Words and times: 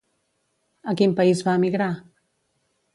A 0.93 0.97
quin 1.03 1.15
país 1.21 1.45
va 1.49 1.57
emigrar? 1.61 1.93